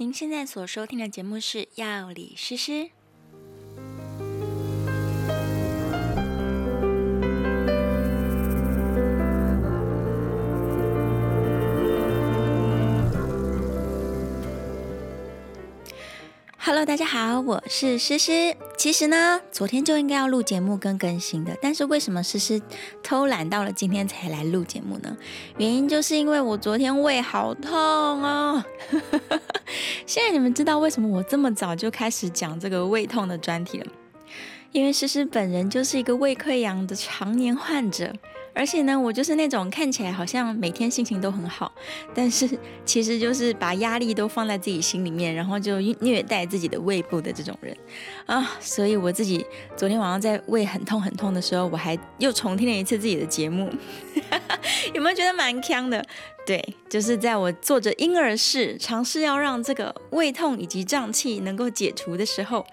[0.00, 2.72] 您现在所收听的节目是《药理诗诗》。
[16.56, 18.56] Hello，大家好，我是诗诗。
[18.78, 22.62] 其实呢，昨天就应该要录节目跟更新的，但是为什么诗诗
[23.02, 25.14] 偷懒到了今天才来录节目呢？
[25.58, 28.64] 原因就是因为我昨天胃好痛哦。
[30.10, 33.86] 现在你们知道为什么我这么早就开始讲这个胃痛的专题了？
[34.72, 38.12] 因为诗诗本人就是一个胃溃疡的常年患者。
[38.52, 41.70] 而且呢，我就是那种看起来好像每天心情都很好，
[42.12, 42.50] 但是
[42.84, 47.74] 其实就是把压力都放在自己心里面，然后就虐待自己的胃部的这种人
[48.26, 48.50] 啊。
[48.58, 49.46] 所以我自己
[49.76, 53.70] 昨天晚上在胃很痛很痛的时候，我还又重听了一次自己的节目，
[54.92, 56.04] 有没有觉得蛮锵的？
[56.46, 62.66] 对，就是在我做着婴儿式尝试要让这个胃痛以及胀气能够解除的时候，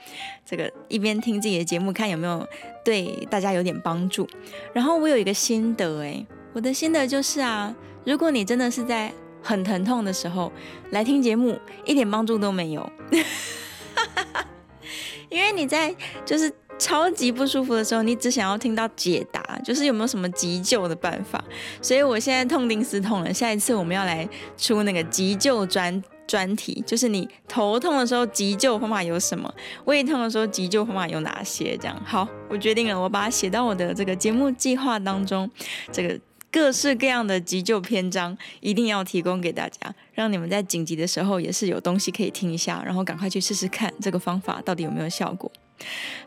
[0.45, 2.47] 这个一边听自己的节目，看有没有
[2.83, 4.27] 对大家有点帮助。
[4.73, 10.51] 然后我有一个心得，哎，我的心得就是啊，如果你真的是在很疼痛的时候
[10.89, 12.89] 来听节目，一点帮助都没有，
[15.29, 15.95] 因为你在
[16.25, 16.51] 就是。
[16.77, 21.43] 超级不舒服的时候，你只想要听到解答，就是有没有什么急救的办法。
[21.81, 29.51] 所以我现在痛定思痛了，下一次我们要来出那个急救专专题，就是你头痛的时候急救方法有什么，
[29.85, 31.75] 胃痛的时候急救方法有哪些？
[31.77, 35.49] 这样好，我决定了，我把它写到我的这个节目计划当中，
[35.91, 36.19] 这个
[36.51, 45.51] 各式各样的急救篇章一定要提供给大家，让你们在紧急的时候也是有东西可以听一下，然后赶快去试试看这个方法到底有没有效果。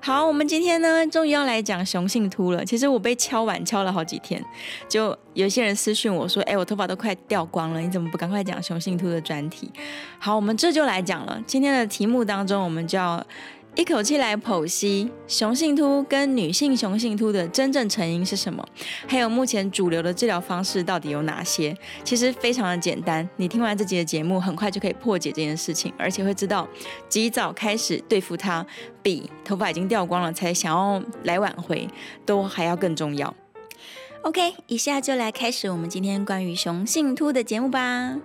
[0.01, 2.65] 好，我们今天呢，终于要来讲雄性秃了。
[2.65, 4.43] 其实我被敲碗敲了好几天，
[4.89, 9.71] 就有些人私讯我说：“哎，我头发都快掉光了，你怎么不赶快讲雄性秃的专题？”
[10.19, 11.43] 好，我们这就来讲了。
[11.47, 13.25] 今天的题目当中，我们就要。
[13.81, 18.63] 一口气来剖析雄性秃跟女性雄性秃的真正成因是什么，
[19.09, 21.75] 还有目前主流的治疗方式到底有哪些？
[22.05, 26.69] 其实非常的简单，你听完这集的节目，很快就可以破解这件事情，而且会知道
[27.09, 28.67] 及早开始对付它，
[29.03, 31.89] 比头发已经掉光了才想要来挽回
[32.27, 33.35] 都还要更重要。
[34.21, 38.19] OK，以下就来开始我们今天关于雄性秃的节目吧。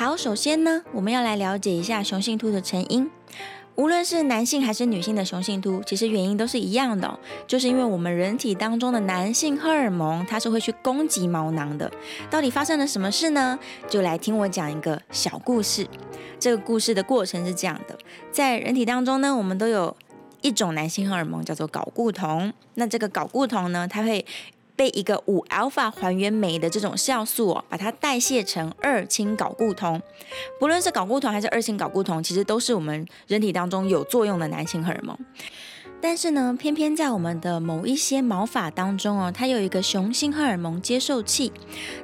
[0.00, 3.10] 好，首先呢，我们要来了解一下雄性秃的成因。
[3.74, 11.92] 无论是男性还是女性的雄性秃，其实原因都是一样的，就是因为我们人体当中的男性荷尔蒙，它是会去攻击毛囊的。
[12.30, 13.58] 到底发生了什么事呢？
[13.90, 15.86] 就来听我讲一个小故事。
[16.38, 17.98] 这个故事的过程是这样的：
[18.32, 19.94] 在人体当中呢，我们都有
[20.40, 22.50] 一种男性荷尔蒙叫做睾固酮。
[22.76, 24.24] 那这个睾固酮呢，它会
[24.80, 30.00] 被一个五 alpha 还原酶的这种酵素哦，把它代谢成二氢睾固酮。
[30.58, 35.14] 不论是睾固酮还是二氢睾固酮，其实都是我们人体当中有作用的男性荷尔蒙。
[36.00, 41.52] 但是呢，偏偏在我们的某一些毛发当中哦，它有一个雄性荷尔蒙接受器。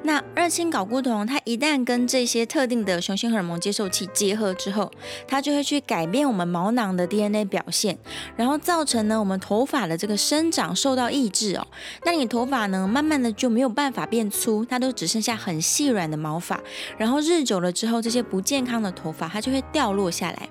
[0.03, 4.91] 那二氢睾固酮，它一旦跟这些特定的雄性荷尔蒙接受器结合之后，
[5.27, 7.99] 它就会去改变我们毛囊的 DNA 表现，
[8.37, 11.67] 然后造成呢我们头发的这个生长受到抑制哦。
[12.05, 16.61] 那你头发呢，慢慢的就没有办法变粗，它都只剩下很细软的毛发。
[16.99, 20.49] 然后日久了之后，这些不健康的头发它就会掉落下来。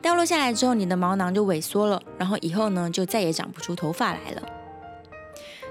[0.00, 4.42] 掉落下来之后，你的毛囊就萎缩了，然后以后呢，就再也长不出头发来了。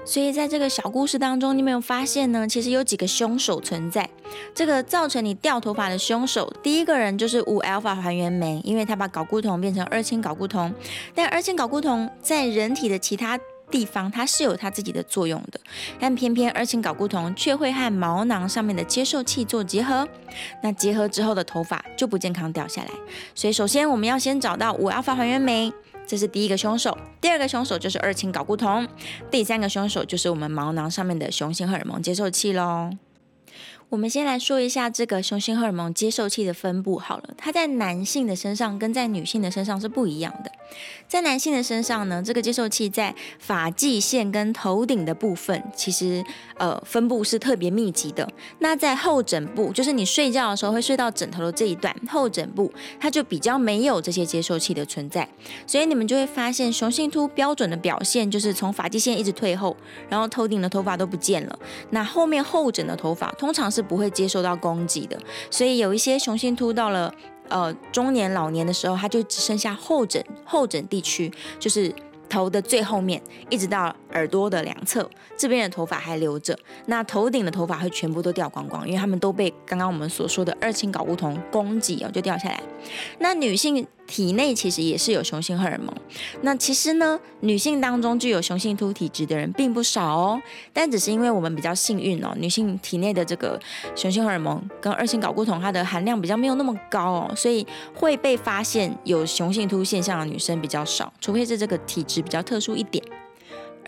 [0.04, 2.48] 所以在这个小故事当中，你有没有发现呢？
[2.48, 4.08] 其实有几个凶手存在。
[4.54, 10.72] 这个造成你掉头发的凶手，第一个人就是五 alpha 还原酶，因为它把睾固酮变成二氢睾固酮。
[11.14, 13.38] 但二氢睾固酮在人体的其他
[13.70, 15.60] 地方它是有它自己的作用的，
[15.98, 20.08] 但偏偏二氢睾固酮却会和毛囊上面的接受器做结合，
[20.62, 22.90] 那结合之后的头发就不健康掉下来。
[23.34, 25.72] 所以首先我们要先找到我要发还原酶，
[26.06, 26.96] 这是第一个凶手。
[27.20, 28.86] 第二个凶手就是二氢睾固酮，
[29.30, 32.90] 第三个凶手就是我们毛囊上面的雄性荷尔蒙接受器喽。
[33.90, 40.52] 我们先来说一下这个雄性荷尔蒙接受器的分布好了，它在男性的身上跟在女性的身上是不一样的。
[41.06, 46.22] 在男性的身上呢，这个接受器在发际线跟头顶的部分，其实
[46.58, 48.28] 呃分布是特别密集的。
[48.58, 52.70] 那在后枕部，就是你睡觉的时候会睡到枕头的这一段后枕部，
[53.00, 55.26] 它就比较没有这些接受器的存在。
[55.66, 59.74] 所以你们就会发现，雄性秃标准的表现就是从发际线一直退后，
[60.10, 61.58] 然后头顶的头发都不见了。
[61.88, 65.16] 那后面后枕的头发通常是是不会接受到攻击的，
[65.52, 67.14] 所以有一些雄性秃到了
[67.48, 71.94] 呃中年老年的时候，它就只剩下后枕后枕地区，就是
[72.28, 76.58] 头的最后面，一直到耳朵的两侧，这边的头发还留着。
[76.86, 82.60] 那头顶的头发会全部都掉光光，因为他们都被刚刚我们所说的二氢睾固酮攻击哦，就掉下来。
[83.20, 85.94] 那女性体内其实也是有雄性荷尔蒙。
[86.42, 93.60] 那其实呢，女性当中具有雄性突体质的人并不少哦，但只是因为我们比较幸运哦，女性体内的这个
[93.94, 102.18] 雄性荷尔蒙跟二型睾固酮它的含量比较没有那么高哦，所以会被发现有雄性突现象的女生比较少，除非是这个体质。
[102.22, 103.04] 比较特殊一点，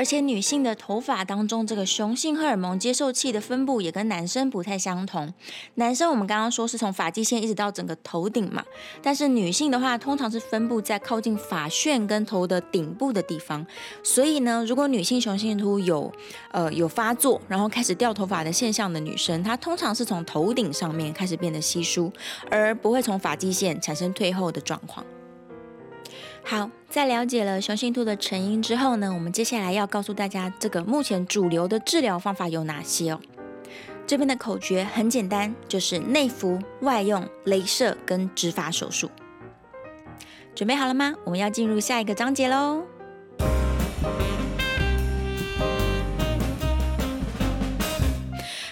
[0.00, 5.30] 而且女性的头发当中，这个雄性荷尔蒙接受器的分布也跟男生不太相同。
[5.74, 8.64] 男生我们刚刚说是从发际线一直到整个头顶嘛，
[9.02, 13.66] 但是女性的话，通常是分布在靠近发旋跟头的顶部的地方。
[14.02, 16.10] 所以呢，如果女性雄性秃有
[16.52, 22.10] 呃有发作，然后开始掉头发的现象的女生，她通常是从头顶上面开始变得稀疏，
[22.50, 25.04] 而不会从发际线产生退后的状况。
[26.42, 33.20] 好，在了解了雄性兔的成因之后呢，我们接下来要告诉大家，这个目前主流的治疗方法有哪些哦。
[34.06, 39.08] 这边的口诀很简单，就是内服、外用、镭射跟植发手术。
[40.54, 41.14] 准备好了吗？
[41.24, 42.82] 我们要进入下一个章节喽。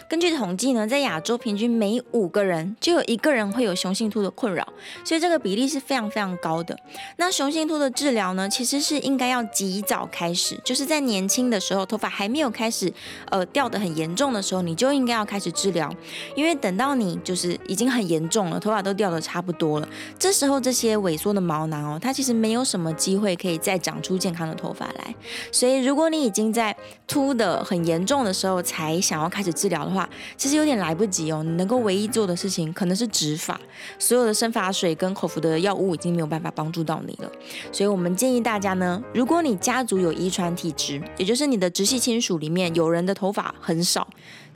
[0.08, 4.66] 根据统计呢，在亚洲平均每五个人就有一个人会有雄性秃的困扰，
[5.04, 6.74] 所以这个比例是非常非常高的。
[7.16, 12.90] 那雄性秃的治疗呢，其实是应该要及早开始，就是在年轻的时候，头发还没有开始
[13.26, 15.94] 呃掉得很严重的时候，你就应该要开始治疗，
[16.34, 19.88] 因为等到你就是已经很严重了，头发都掉得差不多了，
[20.18, 25.14] 这时候这些萎缩的毛囊哦，它其实没有什么机会可以再长出健康的头发来。
[25.52, 26.74] 所以如果你已经在
[27.06, 29.97] 秃得很严重的时候才想要开始治疗的话，
[30.36, 33.58] 其实有点来不及哦，你能够唯一做的事情可能是植发，
[33.98, 37.30] 所有的生发水跟口服的药物已经没有办法帮助到你了。
[37.72, 44.06] 所以我们建议大家呢，如果你家族有遗传体质，也就是你的直系亲属里面有人的头发很少。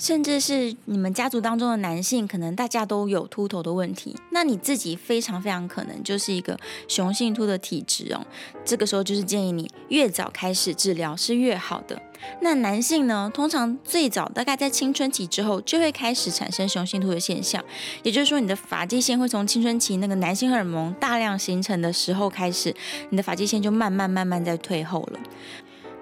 [0.03, 6.59] 甚至是你们家族当中的男性，可能大家都有秃头的问题，那你自己非常非常可能就是一个
[6.89, 8.27] 雄性秃的体质哦。
[8.65, 12.03] 这个时候就是建议你越早开始治疗是越好的。
[12.41, 17.65] 那男性呢，通常最早大概在青春期之后就会开始产生雄性秃的现象，
[18.03, 22.75] 也就是说你的发际线会从青春期那个男性荷尔蒙大量形成的时候开始，
[23.11, 25.21] 你的发际线就慢慢慢慢在退后了。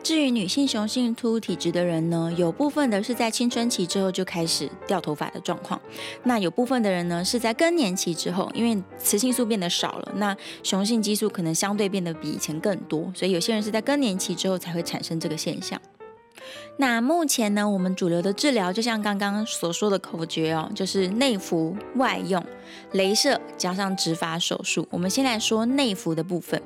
[0.03, 5.81] 至于女性雄性秃体质的人呢，有部分的是在青春期之后就开始掉头发的状况，
[6.25, 15.81] 那有部分的人呢是在更年期之后，因为雌性素变得少了，那雄性激素可能相对变得比以前更多，所以有些人是在更年期之后才会产生这个现象。
[16.79, 22.43] 那目前呢，我们主流的治疗就像刚刚所说的口诀哦，就是内服、外用、
[22.95, 24.89] 镭射加上植发手术。
[24.91, 26.61] 我们先来说内服的部分。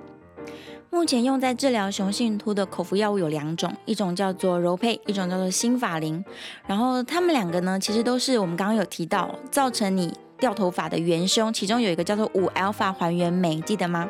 [0.95, 6.25] 目前用在治疗雄性秃的口服药物有两种，一种叫做柔配，一种叫做新法林。
[6.69, 14.09] 然后它们两个呢，其实都是我们刚刚有提到造成你掉头发的元凶，其中有一个叫做五 alpha 还原酶，记得吗？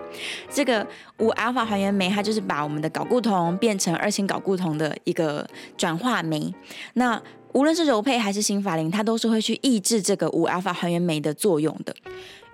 [0.50, 0.86] 这个
[1.20, 5.48] 五 alpha 还原酶，它就是把我们的睾固酮变成二氢睾固酮的一个
[5.78, 6.54] 转化酶。
[6.92, 7.18] 那
[7.54, 11.96] 无论是柔配还是新法林，它都是会去抑制这个五 alpha 还原酶的作用的。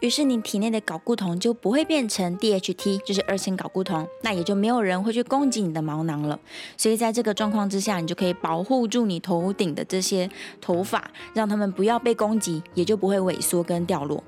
[0.00, 6.38] 于是你体内的睾固酮就不会变成 DHT，就是二氢睾固酮，那也就没有人会去攻击你的毛囊了。
[6.76, 10.29] 所以在这个状况之下，你就可以保护住你头顶的这些
[10.61, 14.25] 头发，让他们不要被攻击，也就不会萎缩跟掉落。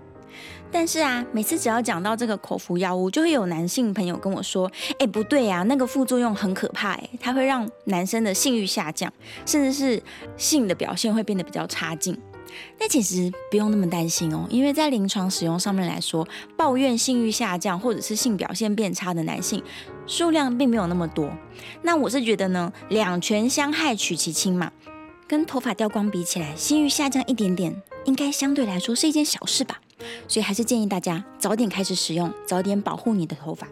[0.71, 9.13] 但是啊，每次只要讲到这个口服药物，就会有男性朋友跟我说：“哎，不对呀，那个副作用很可怕，哎，它会让男生的性欲下降，
[9.45, 10.03] 甚至是
[10.39, 12.19] 性的表现会变得比较差劲。”
[12.79, 19.63] 但其实不用那么担心哦，因为在临床使用上面来说，抱怨性欲下降或者是性表现变差的男性
[20.07, 21.31] 数量并没有那么多。
[21.83, 24.71] 那我是觉得呢，两全相害取其轻嘛，
[25.27, 29.81] 跟头发掉光比起来，性欲下降一点点，应该相对来说是一件小事吧。
[30.27, 33.69] 所以还是建议大家早点开始使用，早点保护你的头发。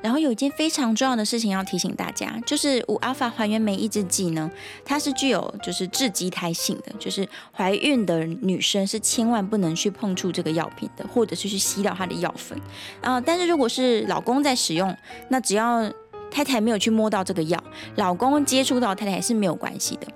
[0.00, 4.50] 然后有一件非常重要的事情要提醒大家，就是五 alpha 还原酶抑制剂呢，
[4.84, 12.60] 它是具有就是致畸胎性的，就是怀孕的女生是千万不能去碰触这个药品的，或者是去吸到它的药粉。
[13.00, 14.96] 啊，但是如果是老公在使用，
[15.28, 15.92] 那只要
[16.30, 17.62] 太太没有去摸到这个药，
[17.96, 20.06] 老公接触到太太是没有关系的。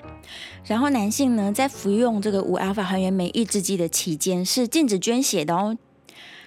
[0.65, 5.77] 然后男性呢，在服用这个五 alpha 还原酶抑制剂的期间是禁止捐血的哦。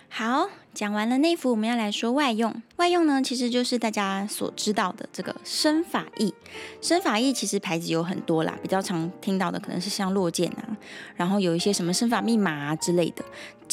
[0.08, 0.48] 好。
[0.75, 2.53] 讲完了内服，我们要来说外用。
[2.75, 6.34] 外用呢，其实就是大家所知道的这个生发液。
[6.82, 10.77] 生发液其实牌子有很多啦，比较常听到的可能是像落健啊，
[11.15, 13.24] 然后有一些什么生发密码啊之类的，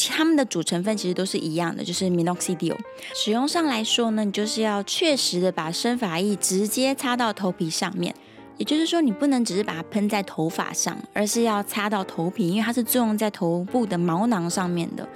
[0.09, 2.77] 它们的主成分其实都是一样的，就是 minoxidil。
[3.17, 8.15] 使用上来说呢，你就是要确实的把生发液直接擦到头皮上面。
[8.59, 15.09] 也就是说，你不能只是把它喷在头发上，而是要擦到头皮，因为它是作用在头部的毛囊上面的。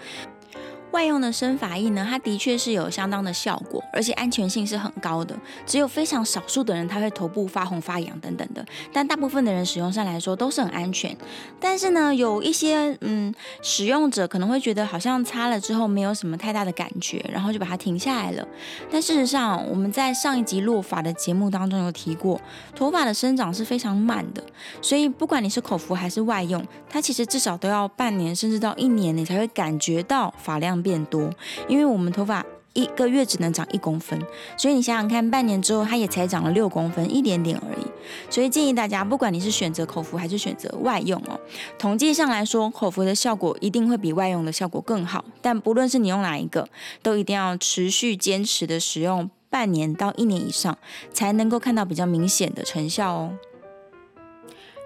[0.96, 5.36] 外用的生发液呢，它的确是有相当的效果，而且安全性是很高的。
[5.66, 11.14] 只有非常少数的人，他会头部发红、发痒等等的，但大部分的人使用上来说都是很安全。
[11.60, 18.48] 但是呢，有一些嗯使用者可能会觉得好像擦了之后没有什么太大的感觉，然后就把它停下来了。
[18.90, 22.40] 但事实上，我们在上一集落发的节目当中有提过，
[22.74, 24.42] 头发的生长是非常慢的，
[24.80, 31.28] 所以不管你是口服还是外用，它其实至少都要半年甚至到一年，你才会感觉到发量变多，
[31.66, 34.16] 因为我们头发一个月只能长一公分，
[34.56, 37.86] 所以你想想看，半年之后它也才长了六公分，一点点而已。
[38.30, 41.40] 所以建议大家，不管你是选择口服还是选择外用哦，
[41.76, 45.24] 统计上来说，口服的效果一定会比外用的效果更好。
[45.42, 46.68] 但不论是你用哪一个，
[47.02, 50.78] 都一定要持续坚持的使用半年到一年以上，
[51.12, 53.32] 才能够看到比较明显的成效哦。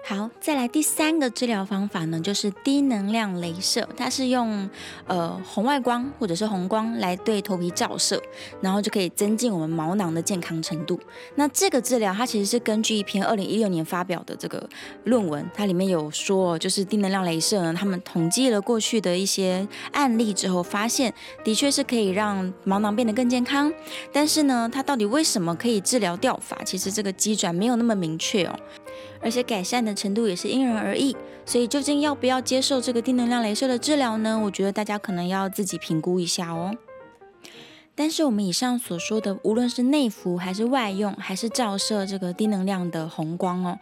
[0.03, 3.87] 好，再来第三个治疗方法呢，就是低能量镭射。
[3.95, 4.67] 它是用
[5.05, 8.21] 呃红外光或者是红光来对头皮照射，
[8.61, 10.99] 然后就可以增进我们毛囊的健康程度。
[11.35, 14.67] 那这个治疗它其实是根据一篇二零一六年发表的这个
[15.05, 23.71] 论文，它里面有说，就是低能量镭射呢，他们统计了过去的一些案例之后，发现的确是可以让毛囊变得更健康。
[24.11, 26.61] 但是呢，它到底为什么可以治疗掉发？
[26.63, 28.59] 其实这个机转没有那么明确哦。
[29.21, 34.39] 而且改善的程度也是因人而异，所以究竟要不要接受这个低能量镭射的治疗呢？
[34.45, 36.75] 我觉得大家可能要自己评估一下哦。
[37.93, 43.77] 但是我们以上所说的，无论是内服还是外用，还是照射这个低能量的红光哦。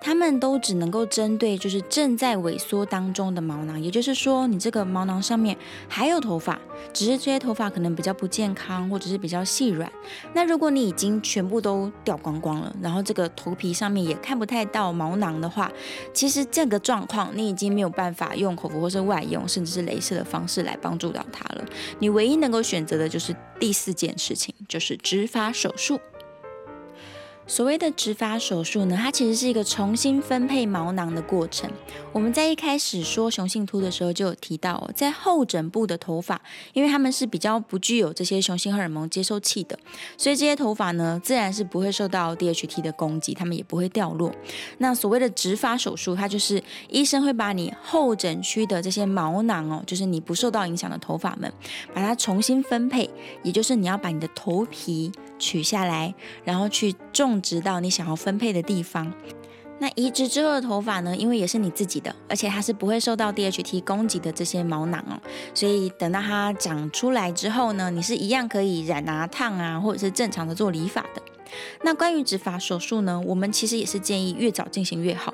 [0.00, 5.56] 他们都只能够针对就是正在萎缩当中的毛囊，也就是说，你这个毛囊上面
[5.88, 6.58] 还有头发，
[6.92, 9.90] 只是这些头发可能比较不健康，或者是比较细软。
[10.32, 15.70] 那如果你已经全部都掉光光了，然后这个头皮上面也看不太到毛囊的话，
[16.14, 21.64] 其实这个状况你已经没有办法用口服或是外用，甚至是镭射的方式来帮助到它了。
[21.98, 26.00] 你唯一能够选择的就是第四件事情，就是植发手术。
[27.48, 31.68] 所谓的植发手术呢，它其实是一个重新分配毛囊的过程。
[32.12, 36.38] 我们在一开始说雄性秃的时候就有提到，在后枕部的头发，
[36.74, 39.78] 因为它们是比较不具有这些雄性荷尔蒙接收器的，
[40.18, 44.30] 所以这些头发呢，自然是不会受到 DHT 的攻击，它们也不会掉落。
[44.76, 51.50] 那所谓的植发手术，它就是医生会把你后枕区的这些毛囊哦，就是你不受到影响的头发们，
[51.94, 53.08] 把它重新分配，
[53.42, 56.14] 也就是你要把你的头皮取下来，
[56.44, 56.94] 然后去
[57.24, 59.12] 种植到你想要分配的地方。
[59.80, 65.14] 那移植之后的头发呢，因为也是你自己的，而且它是不会受到 DHT 攻击的这些毛囊哦，
[65.54, 71.22] 所以等到它长出来之后呢，你是一样可以染啊、烫啊，或者是正常的做理发的。
[71.82, 75.32] 那关于植发手术呢，我们其实也是建议越早进行越好。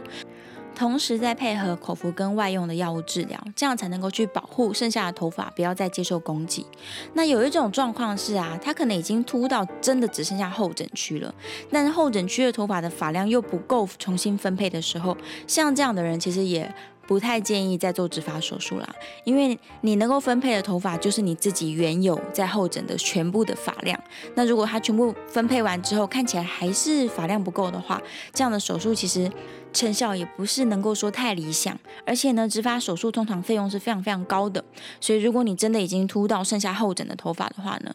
[0.75, 6.67] 同时再配合口服跟外用的药物治疗，这样才能够去保护剩下的头发不要再接受攻击。
[7.15, 11.35] 那有一种状况是啊，它可能已经秃到真的只剩下后枕区了，
[11.71, 15.17] 但是后枕区的头发的发量又不够重新分配的时候，
[15.47, 16.73] 像这样的人其实也
[17.07, 18.89] 不太建议再做植发手术啦，
[19.25, 23.99] 因为你能够分配的头发就是你自己原有在后枕的全部的发量。
[24.35, 28.01] 那如果它全部分配完之后，看起来还是发量不够的话，
[28.33, 29.31] 这样的手术其实
[29.73, 31.79] 成效也不是能够说太理想。
[32.07, 34.65] 而且呢，植发手术通常费用是非常非常高的，
[35.01, 37.95] 所以如果你真的已经秃到剩下后枕的头发的话呢，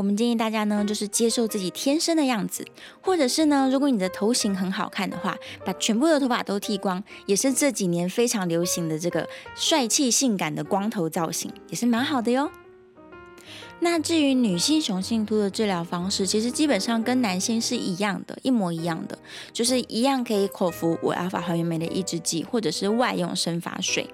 [0.00, 2.64] 我们建议大家呢，就是接受自己天生的样子，
[3.02, 12.50] 或者是呢，如果你的头型很好看的话，把全部的头发都剃光，也是这几年非常流行的这个帅气性感的光头造型，也是蛮好的哟。
[13.80, 19.18] 那至于女性雄性秃的治疗方式，其实基本上跟男性是一样的，一模一样的，
[19.52, 24.08] 就是一样可以口服五 alpha 还原酶的抑制剂，或者是外用生发水。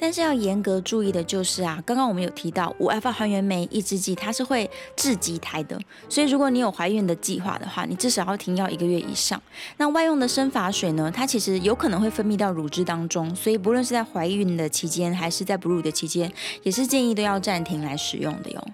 [0.00, 5.78] 但是要严格注意的就是啊，刚刚我们有提到五 F 还原酶抑制剂，它是会致畸胎的，
[6.08, 9.40] 所以如果你有怀孕的计划的话，你至少要停药一个月以上。
[9.76, 18.66] 那外用的生发水呢，它其实有可能会分泌到乳汁当中，所以不论是在怀孕的期间还是在哺乳的期间，也是建议都要暂停来使用的哟。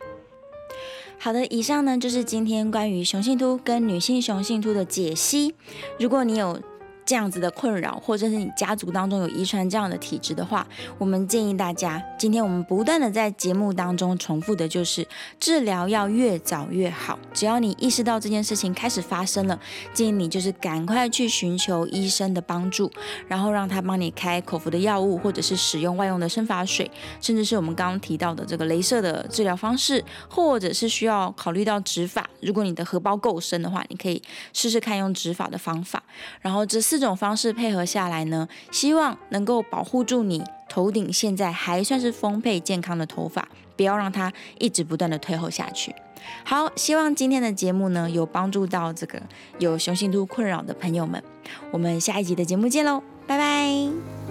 [1.18, 5.54] 好的，以上呢就是今天关于雄性秃跟女性雄性秃的解析。
[5.98, 6.60] 如果你有
[7.06, 10.66] 这样子的困扰，或者是你家族当中有遗传这样的体质的话，
[10.98, 15.06] 我们建议大家，今天我们不断的在节目当中重复的就是，
[15.38, 17.16] 治疗要越早越好。
[17.32, 19.56] 只要你意识到这件事情开始发生了，
[19.94, 22.90] 建议你就是赶快去寻求医生的帮助，
[23.28, 32.28] 然后让他帮你开口服的药物，或者是使用外用的生发水，甚至是我们刚刚提到的这个镭射的治疗方式，或者是需要考虑到植发。
[32.40, 34.20] 如果你的荷包够深的话，你可以
[34.52, 36.02] 试试看用植发的方法，
[36.40, 36.95] 然后这四。
[36.98, 45.94] 这种方式配合下来呢，希望能够保护住你头顶现在还算是丰沛健康的头发，不要让它一直不断的退后下去。
[46.44, 49.20] 好，希望今天的节目呢有帮助到这个
[49.58, 51.22] 有雄性秃困扰的朋友们。
[51.70, 54.25] 我们下一集的节目见喽，拜拜。